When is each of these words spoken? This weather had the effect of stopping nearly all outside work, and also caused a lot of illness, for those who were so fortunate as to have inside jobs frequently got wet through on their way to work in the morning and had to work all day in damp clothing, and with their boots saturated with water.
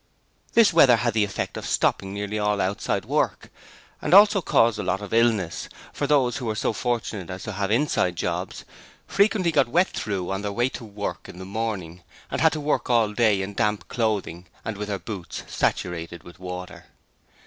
This 0.53 0.73
weather 0.73 0.95
had 0.95 1.13
the 1.13 1.23
effect 1.23 1.57
of 1.57 1.65
stopping 1.67 2.11
nearly 2.11 2.39
all 2.39 2.59
outside 2.59 3.05
work, 3.05 3.51
and 4.01 4.15
also 4.15 4.41
caused 4.41 4.79
a 4.79 4.83
lot 4.83 4.99
of 4.99 5.13
illness, 5.13 5.69
for 5.93 6.07
those 6.07 6.37
who 6.37 6.45
were 6.47 6.55
so 6.55 6.73
fortunate 6.73 7.29
as 7.29 7.43
to 7.43 7.51
have 7.51 7.69
inside 7.69 8.15
jobs 8.15 8.65
frequently 9.05 9.51
got 9.51 9.67
wet 9.67 9.89
through 9.89 10.31
on 10.31 10.41
their 10.41 10.51
way 10.51 10.69
to 10.69 10.83
work 10.85 11.29
in 11.29 11.37
the 11.37 11.45
morning 11.45 12.01
and 12.31 12.41
had 12.41 12.53
to 12.53 12.59
work 12.59 12.89
all 12.89 13.13
day 13.13 13.43
in 13.43 13.53
damp 13.53 13.87
clothing, 13.89 14.47
and 14.65 14.75
with 14.75 14.87
their 14.87 14.97
boots 14.97 15.43
saturated 15.45 16.23
with 16.23 16.39
water. 16.39 16.85